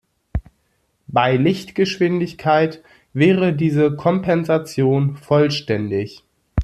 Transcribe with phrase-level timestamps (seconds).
[1.07, 2.81] Bei Lichtgeschwindigkeit
[3.13, 6.23] wäre diese Kompensation vollständig.